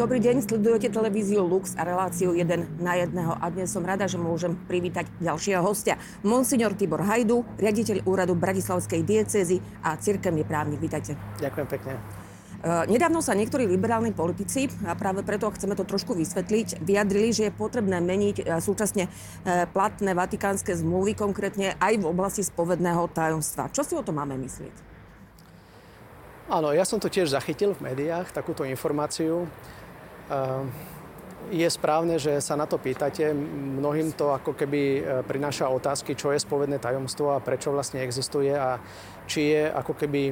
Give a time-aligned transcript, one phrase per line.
[0.00, 4.16] Dobrý deň, sledujete televíziu Lux a reláciu 1 na jedného a dnes som rada, že
[4.16, 6.00] môžem privítať ďalšieho hostia.
[6.24, 10.80] Monsignor Tibor Hajdu, riaditeľ úradu Bratislavskej diecézy a cirkevný právnik.
[10.80, 11.20] Vítajte.
[11.44, 12.00] Ďakujem pekne.
[12.00, 17.52] E, nedávno sa niektorí liberálni politici, a práve preto chceme to trošku vysvetliť, vyjadrili, že
[17.52, 19.10] je potrebné meniť e, súčasne e,
[19.68, 23.68] platné vatikánske zmluvy, konkrétne aj v oblasti spovedného tajomstva.
[23.68, 24.88] Čo si o to máme myslieť?
[26.48, 29.44] Áno, ja som to tiež zachytil v médiách, takúto informáciu.
[30.30, 30.70] Ehm,
[31.50, 33.34] je správne, že sa na to pýtate.
[33.80, 38.54] Mnohým to ako keby e, prináša otázky, čo je spovedné tajomstvo a prečo vlastne existuje
[38.54, 38.78] a
[39.26, 40.30] či je ako keby,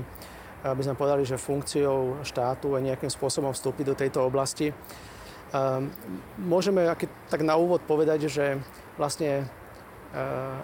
[0.63, 4.71] aby sme povedali, že funkciou štátu a nejakým spôsobom vstúpiť do tejto oblasti.
[4.71, 5.91] Ehm,
[6.39, 6.87] môžeme
[7.27, 8.63] tak na úvod povedať, že
[8.95, 9.45] vlastne e,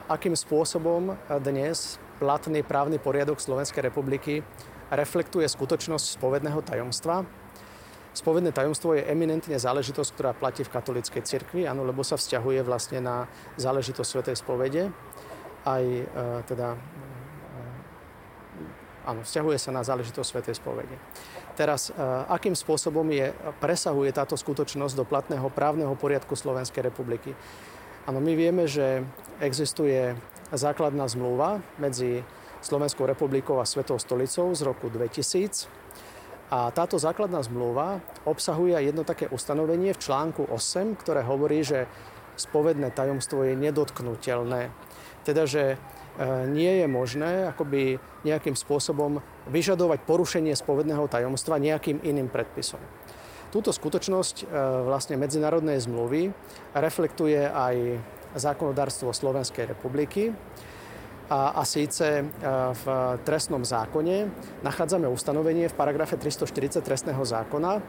[0.07, 4.47] akým spôsobom dnes platný právny poriadok Slovenskej republiky
[4.95, 7.27] reflektuje skutočnosť spovedného tajomstva.
[8.15, 13.03] Spovedné tajomstvo je eminentne záležitosť, ktorá platí v katolíckej cirkvi, áno, lebo sa vzťahuje vlastne
[13.03, 13.27] na
[13.59, 14.95] záležitosť svetej spovede.
[15.67, 16.07] Aj e,
[16.47, 16.79] teda, e,
[19.11, 20.95] áno, vzťahuje sa na záležitosť svetej spovede.
[21.59, 21.99] Teraz, e,
[22.31, 27.35] akým spôsobom je, presahuje táto skutočnosť do platného právneho poriadku Slovenskej republiky?
[28.07, 29.03] Áno, my vieme, že
[29.43, 30.15] existuje
[30.55, 32.23] základná zmluva medzi
[32.63, 35.83] Slovenskou republikou a Svetou stolicou z roku 2000.
[36.55, 41.91] A táto základná zmluva obsahuje jedno také ustanovenie v článku 8, ktoré hovorí, že
[42.39, 44.71] spovedné tajomstvo je nedotknutelné.
[45.27, 45.77] Teda, že e,
[46.47, 49.19] nie je možné akoby nejakým spôsobom
[49.51, 52.79] vyžadovať porušenie spovedného tajomstva nejakým iným predpisom.
[53.51, 54.55] Túto skutočnosť e,
[54.87, 56.31] vlastne medzinárodnej zmluvy
[56.71, 57.99] reflektuje aj
[58.39, 60.31] zákonodárstvo Slovenskej republiky
[61.31, 62.25] a, a síce e,
[62.73, 62.85] v
[63.25, 64.29] trestnom zákone
[64.61, 67.83] nachádzame ustanovenie v paragrafe 340 trestného zákona, e,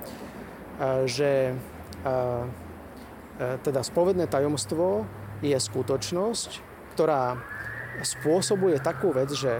[1.03, 1.53] že e,
[3.35, 5.03] teda spovedné tajomstvo
[5.44, 6.50] je skutočnosť,
[6.95, 7.35] ktorá
[8.00, 9.59] spôsobuje takú vec, že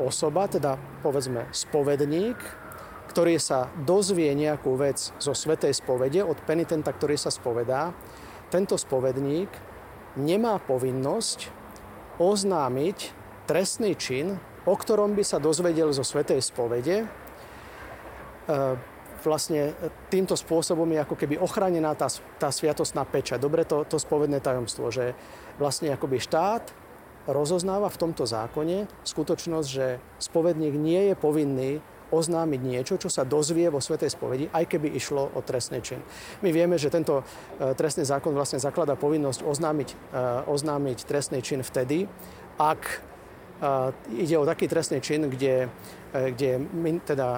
[0.00, 2.40] osoba, teda povedzme spovedník,
[3.12, 7.92] ktorý sa dozvie nejakú vec zo svetej spovede od penitenta, ktorý sa spovedá,
[8.48, 9.52] tento spovedník
[10.16, 11.57] nemá povinnosť
[12.18, 12.98] oznámiť
[13.48, 14.36] trestný čin,
[14.68, 17.02] o ktorom by sa dozvedel zo Svetej spovede.
[17.02, 17.06] E,
[19.24, 19.74] vlastne
[20.12, 22.06] týmto spôsobom je ako keby ochránená tá,
[22.38, 23.40] tá sviatostná peča.
[23.40, 25.16] Dobre to, to spovedné tajomstvo, že
[25.56, 26.70] vlastne akoby štát
[27.28, 31.72] rozoznáva v tomto zákone skutočnosť, že spovedník nie je povinný
[32.08, 36.00] oznámiť niečo, čo sa dozvie vo Svetej spovedi, aj keby išlo o trestný čin.
[36.40, 39.96] My vieme, že tento e, trestný zákon vlastne zaklada povinnosť oznámiť, e,
[40.48, 42.08] oznámiť trestný čin vtedy,
[42.56, 42.96] ak e,
[44.24, 45.68] ide o taký trestný čin, kde,
[46.08, 46.64] kde
[47.04, 47.28] teda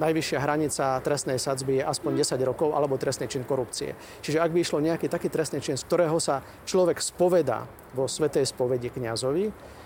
[0.00, 3.92] najvyššia hranica trestnej sadzby je aspoň 10 rokov alebo trestný čin korupcie.
[4.24, 8.48] Čiže ak by išlo nejaký taký trestný čin, z ktorého sa človek spovedá vo Svetej
[8.48, 9.76] spovedi kňazovi,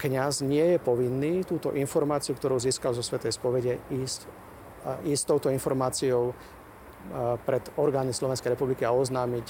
[0.00, 4.24] kňaz nie je povinný túto informáciu, ktorú získal zo Svetej spovede, ísť,
[5.04, 6.32] ísť touto informáciou
[7.48, 9.46] pred orgány Slovenskej republiky a oznámiť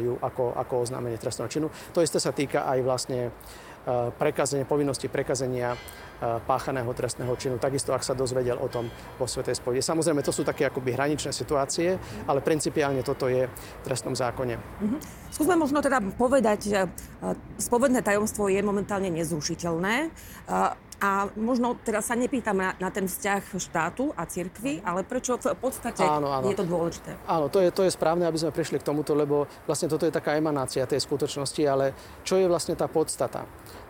[0.00, 1.66] ju ako, ako oznámenie trestného činu.
[1.92, 3.32] To isté sa týka aj vlastne
[4.16, 5.76] prekazenia, povinnosti prekazenia
[6.44, 7.56] páchaného trestného činu.
[7.60, 9.84] Takisto, ak sa dozvedel o tom vo Svetej spovedi.
[9.84, 14.54] Samozrejme, to sú také akoby hraničné situácie, ale principiálne toto je v trestnom zákone.
[14.56, 15.00] Mm-hmm.
[15.34, 16.80] Skúsme možno teda povedať, že
[17.58, 20.14] spovedné tajomstvo je momentálne nezrušiteľné.
[21.04, 25.58] A možno teraz sa nepýtam na, na ten vzťah štátu a cirkvy, ale prečo v
[25.58, 26.48] podstate áno, áno.
[26.48, 27.12] je to dôležité?
[27.28, 30.14] Áno, to je, to je správne, aby sme prišli k tomuto, lebo vlastne toto je
[30.14, 31.92] taká emanácia tej skutočnosti, ale
[32.24, 33.44] čo je vlastne tá podstata?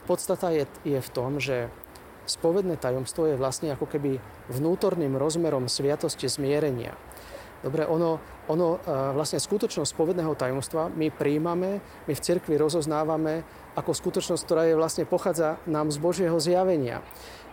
[0.08, 1.70] Podstata je, je v tom, že
[2.24, 4.20] spovedné tajomstvo je vlastne ako keby
[4.52, 6.96] vnútorným rozmerom sviatosti zmierenia.
[7.64, 13.90] Dobre, ono, ono e, vlastne skutočnosť spovedného tajomstva my príjmame, my v cirkvi rozoznávame ako
[13.90, 17.02] skutočnosť, ktorá je vlastne pochádza nám z Božieho zjavenia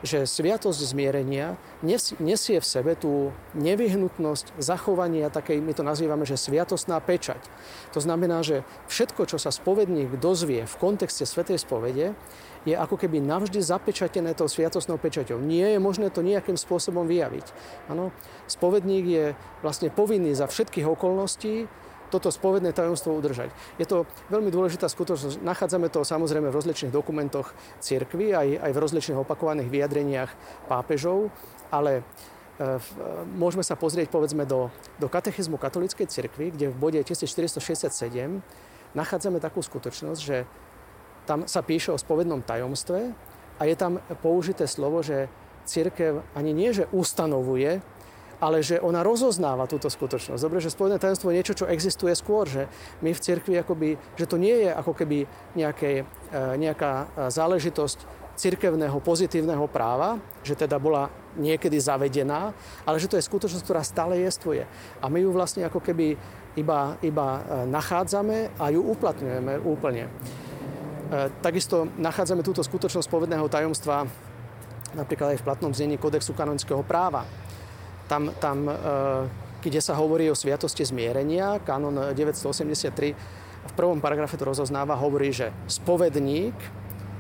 [0.01, 6.97] že sviatosť zmierenia nesie v sebe tú nevyhnutnosť zachovania takej, my to nazývame, že sviatostná
[6.97, 7.37] pečať.
[7.93, 12.17] To znamená, že všetko, čo sa spovedník dozvie v kontexte Svetej spovede,
[12.61, 15.41] je ako keby navždy zapečatené tou sviatostnou pečaťou.
[15.41, 17.45] Nie je možné to nejakým spôsobom vyjaviť.
[17.89, 18.13] Ano?
[18.45, 19.25] Spovedník je
[19.65, 20.45] vlastne povinný za
[20.81, 21.55] všetkých okolností
[22.11, 23.55] toto spovedné tajomstvo udržať.
[23.79, 25.39] Je to veľmi dôležitá skutočnosť.
[25.47, 30.27] Nachádzame to samozrejme v rozličných dokumentoch cirkvy, aj, aj v rozličných opakovaných vyjadreniach
[30.67, 31.31] pápežov,
[31.71, 32.03] ale
[32.59, 32.83] e,
[33.31, 34.67] môžeme sa pozrieť povedzme do,
[34.99, 38.43] do katechizmu katolíckej cirkvi, kde v bode 1467
[38.91, 40.43] nachádzame takú skutočnosť, že
[41.23, 43.15] tam sa píše o spovednom tajomstve
[43.55, 45.31] a je tam použité slovo, že
[45.63, 47.79] církev ani nie, že ustanovuje,
[48.41, 50.41] ale že ona rozoznáva túto skutočnosť.
[50.41, 52.65] Dobre, že spovedné tajomstvo je niečo, čo existuje skôr, že
[53.05, 56.03] my v cirkvi akoby, že to nie je ako keby nejaké,
[56.33, 62.49] e, nejaká záležitosť cirkevného pozitívneho práva, že teda bola niekedy zavedená,
[62.81, 64.65] ale že to je skutočnosť, ktorá stále jestvuje.
[64.97, 66.17] A my ju vlastne ako keby
[66.57, 70.09] iba, iba e, nachádzame a ju uplatňujeme úplne.
[70.09, 70.11] E,
[71.45, 74.09] takisto nachádzame túto skutočnosť povedného tajomstva
[74.91, 77.23] napríklad aj v platnom znení kodexu kanonického práva.
[78.11, 78.75] Tam, tam e,
[79.63, 83.15] kde sa hovorí o sviatosti zmierenia, kanon 983
[83.61, 86.51] v prvom paragrafe to rozoznáva, hovorí, že spovedník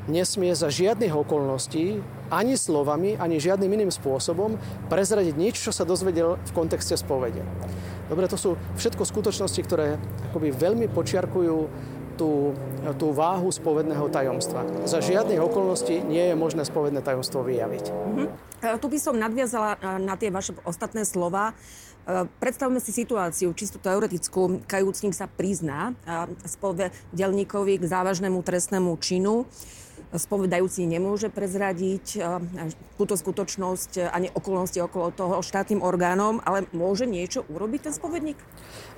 [0.09, 2.01] nesmie za žiadnych okolností
[2.33, 4.57] ani slovami, ani žiadnym iným spôsobom
[4.89, 7.45] prezradiť nič, čo sa dozvedel v kontexte spovede.
[8.09, 9.95] Dobre, to sú všetko skutočnosti, ktoré
[10.33, 11.57] akoby veľmi počiarkujú
[12.21, 12.53] tú,
[13.01, 14.61] tú váhu spovedného tajomstva.
[14.85, 17.85] Za žiadnych okolností nie je možné spovedné tajomstvo vyjaviť.
[17.89, 18.27] Mm-hmm.
[18.77, 21.57] Tu by som nadviazala na tie vaše ostatné slova.
[22.05, 24.61] E, predstavme si situáciu, čisto teoretickú.
[24.69, 25.97] Kajúcnik sa prizná
[26.45, 29.49] spovedelníkovi k závažnému trestnému činu
[30.11, 32.19] spovedajúci nemôže prezradiť
[32.99, 38.35] túto skutočnosť ani okolnosti okolo toho štátnym orgánom, ale môže niečo urobiť ten spovedník?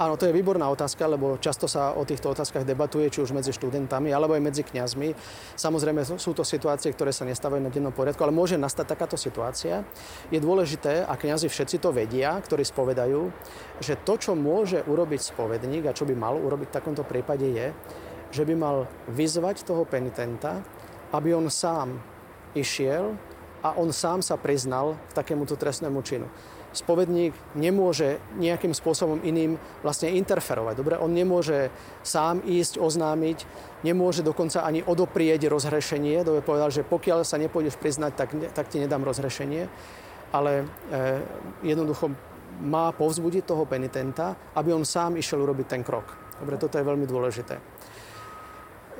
[0.01, 3.53] Áno, to je výborná otázka, lebo často sa o týchto otázkach debatuje, či už medzi
[3.53, 5.13] študentami, alebo aj medzi kňazmi.
[5.53, 9.85] Samozrejme sú to situácie, ktoré sa nestávajú na dennom poriadku, ale môže nastať takáto situácia.
[10.33, 13.21] Je dôležité, a kňazi všetci to vedia, ktorí spovedajú,
[13.79, 17.69] že to, čo môže urobiť spovedník a čo by mal urobiť v takomto prípade je,
[18.33, 20.65] že by mal vyzvať toho penitenta,
[21.13, 22.01] aby on sám
[22.57, 23.13] išiel
[23.63, 26.27] a on sám sa priznal k takémuto trestnému činu.
[26.73, 30.73] Spovedník nemôže nejakým spôsobom iným vlastne interferovať.
[30.73, 31.69] Dobre, on nemôže
[32.01, 33.45] sám ísť oznámiť,
[33.85, 36.25] nemôže dokonca ani odoprieť rozhrešenie.
[36.25, 39.69] Dobre povedal, že pokiaľ sa nepôjdeš priznať, tak, tak ti nedám rozhrešenie.
[40.33, 41.21] Ale e,
[41.61, 42.09] jednoducho
[42.65, 46.09] má povzbudiť toho penitenta, aby on sám išiel urobiť ten krok.
[46.41, 47.61] Dobre, toto je veľmi dôležité.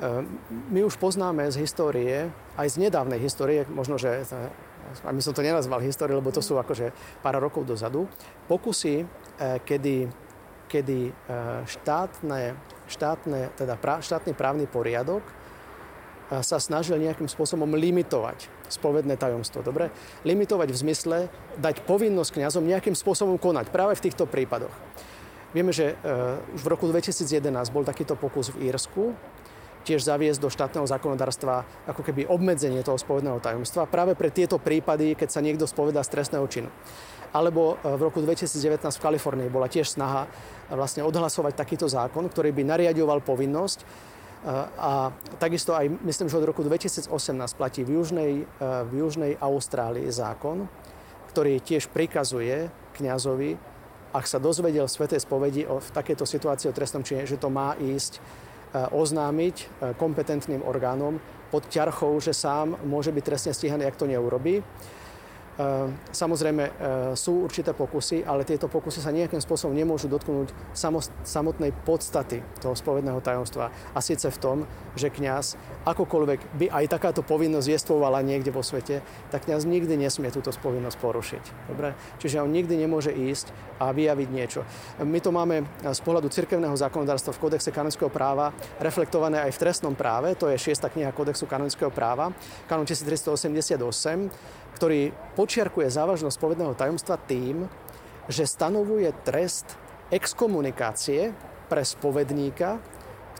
[0.02, 0.26] Ehm,
[0.74, 4.26] my už poznáme z histórie, aj z nedávnej histórie, možno, že
[5.04, 6.92] a my som to nenazval histórie, lebo to sú akože
[7.24, 8.06] pár rokov dozadu,
[8.46, 9.06] pokusy, e,
[9.64, 10.06] kedy,
[10.68, 11.12] kedy e,
[11.64, 12.54] štátne,
[12.86, 15.32] štátne, teda prá, štátny právny poriadok e,
[16.44, 19.64] sa snažil nejakým spôsobom limitovať spovedné tajomstvo.
[19.64, 19.88] Dobre?
[20.22, 21.18] Limitovať v zmysle
[21.58, 24.72] dať povinnosť kňazom nejakým spôsobom konať práve v týchto prípadoch.
[25.54, 25.94] Vieme, že
[26.50, 27.30] už v roku 2011
[27.70, 29.14] bol takýto pokus v Írsku,
[29.84, 35.12] tiež zaviesť do štátneho zákonodárstva ako keby obmedzenie toho spovedného tajomstva práve pre tieto prípady,
[35.12, 36.72] keď sa niekto spovedá z trestného činu.
[37.34, 40.28] Alebo e, v roku 2019 v Kalifornii bola tiež snaha e,
[40.72, 43.84] vlastne odhlasovať takýto zákon, ktorý by nariadoval povinnosť e,
[44.80, 47.10] a takisto aj, myslím, že od roku 2018
[47.60, 48.32] platí v Južnej,
[48.62, 50.70] v Južnej Austrálii zákon,
[51.34, 53.58] ktorý tiež prikazuje kňazovi,
[54.14, 57.50] ak sa dozvedel v Svetej spovedi o v takejto situácii o trestnom čine, že to
[57.50, 58.22] má ísť
[58.74, 61.22] oznámiť e, kompetentným orgánom
[61.54, 64.60] pod ťarchou, že sám môže byť trestne stíhaný, ak to neurobí.
[65.54, 66.74] Ehm, samozrejme ehm,
[67.14, 70.50] sú určité pokusy, ale tieto pokusy sa nejakým spôsobom nemôžu dotknúť
[71.22, 73.70] samotnej podstaty toho spovedného tajomstva.
[73.94, 74.58] A síce v tom,
[74.98, 75.54] že kňaz
[75.86, 80.98] akokoľvek by aj takáto povinnosť jestvovala niekde vo svete, tak kňaz nikdy nesmie túto povinnosť
[80.98, 81.44] porušiť.
[81.70, 81.94] Dobre?
[82.18, 84.66] Čiže on nikdy nemôže ísť a vyjaviť niečo.
[85.02, 89.94] My to máme z pohľadu cirkevného zákonodárstva v kódexe kanonického práva reflektované aj v trestnom
[89.94, 90.94] práve, to je 6.
[90.94, 92.30] kniha kódexu kanonického práva,
[92.70, 94.30] kanon 1388,
[94.74, 97.66] ktorý počiarkuje závažnosť povedného tajomstva tým,
[98.26, 99.76] že stanovuje trest
[100.12, 101.32] exkomunikácie
[101.68, 102.80] pre spovedníka,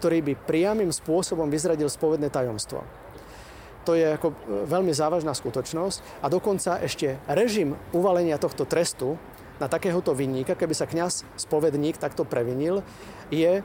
[0.01, 2.85] ktorý by priamým spôsobom vyzradil spovedné tajomstvo.
[3.85, 9.21] To je ako e, veľmi závažná skutočnosť a dokonca ešte režim uvalenia tohto trestu
[9.61, 12.81] na takéhoto vinníka, keby sa kňaz spovedník takto previnil,
[13.29, 13.63] je, e,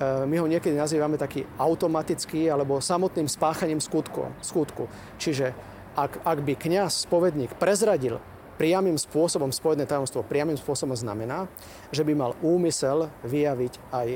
[0.00, 4.30] my ho niekedy nazývame taký automatický alebo samotným spáchaním skutku.
[4.38, 4.86] skutku.
[5.18, 5.52] Čiže
[5.96, 8.20] ak, ak by kňaz, spovedník prezradil
[8.60, 11.48] priamým spôsobom spovedné tajomstvo, priamým spôsobom znamená,
[11.92, 14.08] že by mal úmysel vyjaviť aj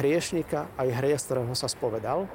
[0.00, 2.28] hriešnika, aj hriech, ktorého sa spovedal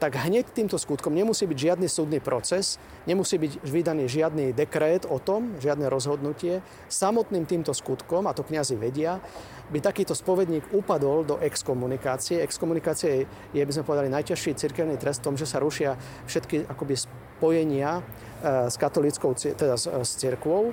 [0.00, 5.20] tak hneď týmto skutkom nemusí byť žiadny súdny proces, nemusí byť vydaný žiadny dekrét o
[5.20, 6.64] tom, žiadne rozhodnutie.
[6.88, 9.20] Samotným týmto skutkom, a to kňazi vedia,
[9.68, 12.40] by takýto spovedník upadol do exkomunikácie.
[12.40, 16.96] Exkomunikácie je, by sme povedali, najťažší cirkevný trest v tom, že sa rušia všetky akoby
[16.96, 20.72] spojenia e, s katolíckou, teda s, s cirkvou.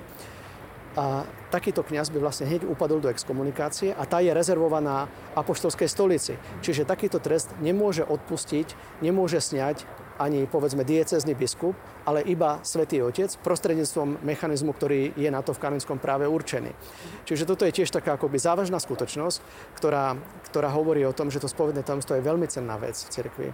[0.98, 1.22] A
[1.54, 5.06] takýto kňaz by vlastne hneď upadol do exkomunikácie a tá je rezervovaná
[5.38, 6.34] apoštolskej stolici.
[6.58, 9.86] Čiže takýto trest nemôže odpustiť, nemôže sňať
[10.18, 15.62] ani povedzme diecezný biskup, ale iba svätý Otec prostredníctvom mechanizmu, ktorý je na to v
[15.62, 16.74] kanonickom práve určený.
[17.22, 19.38] Čiže toto je tiež taká akoby závažná skutočnosť,
[19.78, 20.18] ktorá,
[20.50, 23.48] ktorá hovorí o tom, že to spovedné tajomstvo je veľmi cenná vec v cirkvi.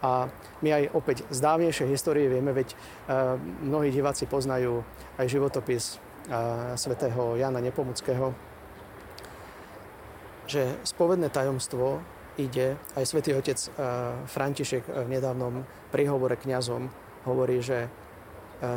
[0.00, 0.32] A
[0.64, 4.80] my aj opäť z dávnejšej histórie vieme, veď uh, mnohí diváci poznajú
[5.20, 6.00] aj životopis
[6.76, 8.36] svätého Jana Nepomuckého,
[10.48, 12.00] že spovedné tajomstvo
[12.36, 13.58] ide, aj svätý otec
[14.28, 16.88] František v nedávnom príhovore kňazom
[17.24, 17.88] hovorí, že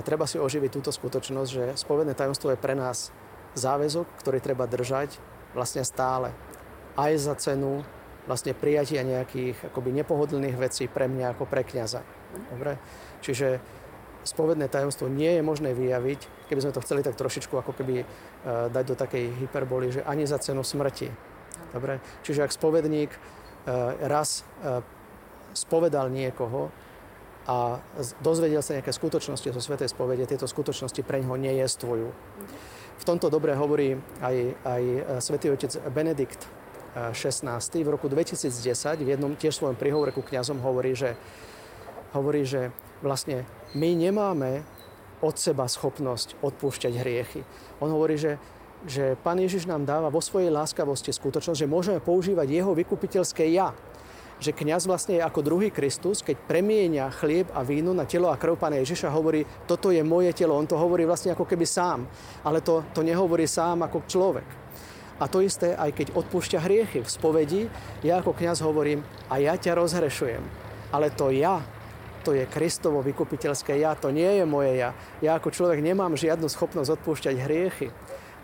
[0.04, 3.12] treba si oživiť túto skutočnosť, že spovedné tajomstvo je pre nás
[3.56, 5.20] záväzok, ktorý treba držať
[5.52, 6.32] vlastne stále.
[6.96, 7.84] Aj za cenu
[8.28, 12.04] vlastne prijatia nejakých akoby nepohodlných vecí pre mňa ako pre kniaza.
[12.54, 12.78] Dobre?
[13.20, 13.60] Čiže
[14.24, 18.70] spovedné tajomstvo nie je možné vyjaviť, keby sme to chceli tak trošičku ako keby uh,
[18.70, 21.10] dať do takej hyperboly, že ani za cenu smrti.
[21.72, 22.04] Dobre?
[22.26, 24.84] Čiže ak spovedník uh, raz uh,
[25.52, 26.72] spovedal niekoho
[27.50, 27.82] a
[28.22, 32.08] dozvedel sa nejaké skutočnosti zo Svetej spovede, tieto skutočnosti pre ňoho nejestvujú.
[33.02, 34.84] V tomto dobre hovorí aj, aj
[35.26, 36.46] svätý otec Benedikt
[36.94, 37.48] 16.
[37.82, 38.52] v roku 2010
[39.02, 41.16] v jednom tiež svojom príhovore ku kňazom hovorí, že,
[42.12, 42.70] hovorí, že
[43.02, 43.44] vlastne
[43.74, 44.66] my nemáme
[45.22, 47.42] od seba schopnosť odpúšťať hriechy.
[47.78, 48.42] On hovorí, že,
[48.90, 53.74] že Pán Ježiš nám dáva vo svojej láskavosti skutočnosť, že môžeme používať jeho vykupiteľské ja.
[54.42, 58.42] Že kňaz vlastne je ako druhý Kristus, keď premienia chlieb a víno na telo a
[58.42, 60.58] krv Pána Ježiša, hovorí, toto je moje telo.
[60.58, 62.10] On to hovorí vlastne ako keby sám,
[62.42, 64.50] ale to, to nehovorí sám ako človek.
[65.22, 67.62] A to isté, aj keď odpúšťa hriechy v spovedi,
[68.02, 70.42] ja ako kňaz hovorím, a ja ťa rozhrešujem.
[70.90, 71.62] Ale to ja,
[72.22, 74.94] to je Kristovo vykupiteľské ja, to nie je moje ja.
[75.20, 77.88] Ja ako človek nemám žiadnu schopnosť odpúšťať hriechy.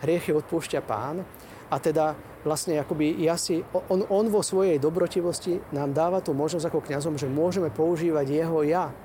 [0.01, 1.25] Hriechy odpúšťa pán
[1.67, 2.15] a teda
[2.48, 3.60] vlastne akoby ja si,
[3.91, 8.63] on, on vo svojej dobrotivosti nám dáva tú možnosť ako kňazom, že môžeme používať jeho
[8.63, 8.96] ja.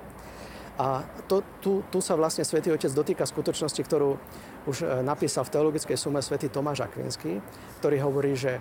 [0.73, 4.17] A to, tu, tu sa vlastne Svetý Otec dotýka skutočnosti, ktorú
[4.65, 7.45] už e, napísal v teologickej sume svätý Tomáš Akvinský,
[7.77, 8.57] ktorý hovorí, že,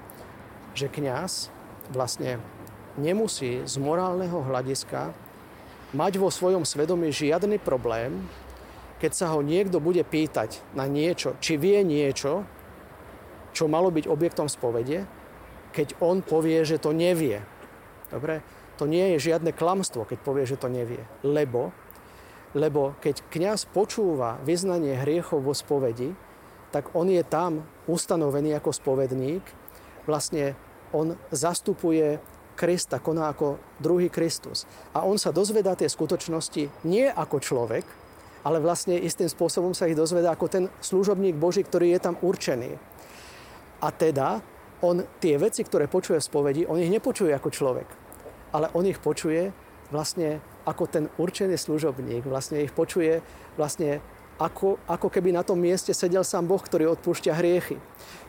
[0.77, 1.49] že kňaz
[1.89, 2.37] vlastne
[3.01, 5.17] nemusí z morálneho hľadiska
[5.93, 8.25] mať vo svojom svedomí žiadny problém,
[9.01, 12.47] keď sa ho niekto bude pýtať na niečo, či vie niečo,
[13.53, 15.05] čo malo byť objektom spovede,
[15.73, 17.41] keď on povie, že to nevie.
[18.09, 18.45] Dobre?
[18.81, 21.05] To nie je žiadne klamstvo, keď povie, že to nevie.
[21.21, 21.73] Lebo
[22.53, 26.13] lebo keď kňaz počúva vyznanie hriechov vo spovedi,
[26.69, 29.45] tak on je tam ustanovený ako spovedník.
[30.05, 30.57] Vlastne
[30.93, 32.21] on zastupuje
[32.63, 34.71] Krista, koná ako druhý Kristus.
[34.95, 37.83] A on sa dozvedá tie skutočnosti nie ako človek,
[38.47, 42.79] ale vlastne istým spôsobom sa ich dozvedá ako ten služobník Boží, ktorý je tam určený.
[43.83, 44.39] A teda
[44.79, 47.89] on tie veci, ktoré počuje v spovedi, on ich nepočuje ako človek,
[48.55, 49.51] ale on ich počuje
[49.91, 53.19] vlastne ako ten určený služobník vlastne ich počuje
[53.59, 53.99] vlastne
[54.41, 57.77] ako, ako keby na tom mieste sedel sám Boh, ktorý odpúšťa hriechy.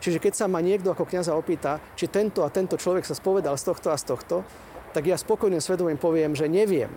[0.03, 3.55] Čiže keď sa ma niekto ako kniaza opýta, či tento a tento človek sa spovedal
[3.55, 4.35] z tohto a z tohto,
[4.93, 6.91] tak ja spokojným svedomím poviem, že neviem.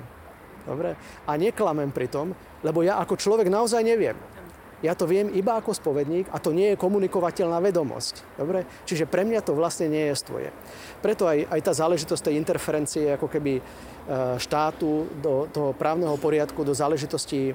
[0.66, 0.98] Dobre?
[1.24, 2.34] A neklamem pri tom,
[2.66, 4.18] lebo ja ako človek naozaj neviem.
[4.84, 8.36] Ja to viem iba ako spovedník a to nie je komunikovateľná vedomosť.
[8.36, 8.68] Dobre?
[8.84, 10.52] Čiže pre mňa to vlastne nie je stvoje.
[11.00, 13.62] Preto aj, aj tá záležitosť tej interferencie ako keby e,
[14.36, 17.54] štátu do toho právneho poriadku, do záležitosti e,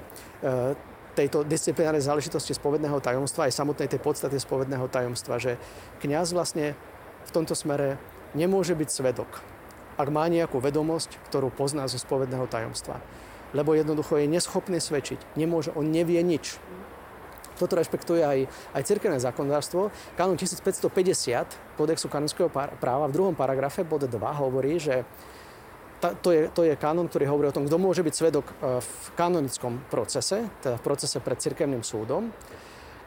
[1.12, 5.60] tejto disciplinárnej záležitosti spovedného tajomstva, aj samotnej tej podstate spovedného tajomstva, že
[6.00, 6.72] kňaz vlastne
[7.28, 8.00] v tomto smere
[8.32, 9.28] nemôže byť svedok,
[10.00, 12.98] ak má nejakú vedomosť, ktorú pozná zo spovedného tajomstva.
[13.52, 15.36] Lebo jednoducho je neschopný svedčiť.
[15.36, 16.56] Nemôže, on nevie nič.
[17.60, 18.38] Toto rešpektuje aj,
[18.72, 19.92] aj cirkevné zákonodárstvo.
[20.16, 22.48] Kanón 1550 Kodexu kanonského
[22.80, 25.04] práva v druhom paragrafe bod 2 hovorí, že
[26.02, 28.54] ta, to, je, to je kanon, ktorý hovorí o tom, kto môže byť svedok e,
[28.82, 32.34] v kanonickom procese, teda v procese pred cirkevným súdom.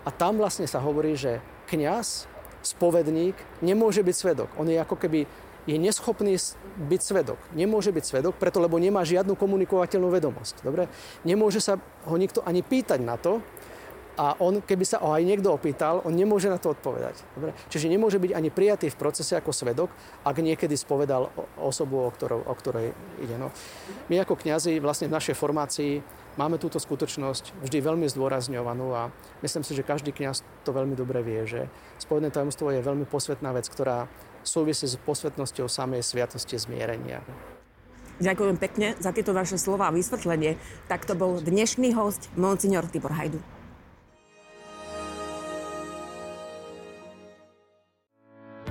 [0.08, 2.32] A tam vlastne sa hovorí, že kňaz,
[2.64, 4.50] spovedník nemôže byť svedok.
[4.56, 5.28] On je ako keby
[5.66, 6.38] je neschopný
[6.78, 7.40] byť svedok.
[7.58, 10.62] Nemôže byť svedok, preto lebo nemá žiadnu komunikovateľnú vedomosť.
[10.62, 10.88] Dobre?
[11.25, 13.42] Nemôže sa ho nikto ani pýtať na to,
[14.15, 17.19] a on, keby sa ho aj niekto opýtal, on nemôže na to odpovedať.
[17.36, 17.51] Dobre?
[17.67, 19.89] Čiže nemôže byť ani prijatý v procese ako svedok,
[20.24, 23.36] ak niekedy spovedal osobu, o, ktorou, o ktorej ide.
[23.36, 23.51] No.
[24.07, 26.00] My ako kňazi vlastne v našej formácii
[26.39, 29.12] máme túto skutočnosť vždy veľmi zdôrazňovanú a
[29.43, 31.62] myslím si, že každý kňaz to veľmi dobre vie, že
[32.00, 34.07] spovedné tajomstvo je veľmi posvetná vec, ktorá
[34.43, 37.19] súvisí s posvetnosťou samej sviatosti zmierenia.
[38.15, 40.55] Ďakujem pekne za tieto vaše slova a vysvetlenie.
[40.88, 43.55] Tak to bol dnešný host, monsignor Tibor Hajdu.